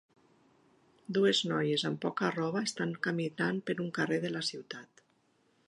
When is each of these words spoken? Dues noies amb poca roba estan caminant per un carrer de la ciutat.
Dues 1.17 1.41
noies 1.51 1.83
amb 1.89 2.01
poca 2.05 2.31
roba 2.37 2.63
estan 2.69 2.95
caminant 3.09 3.61
per 3.69 3.77
un 3.85 3.93
carrer 3.99 4.19
de 4.25 4.33
la 4.37 4.43
ciutat. 4.49 5.05